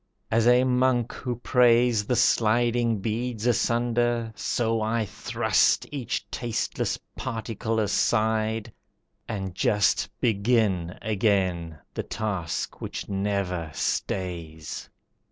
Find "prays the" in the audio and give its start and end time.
1.35-2.15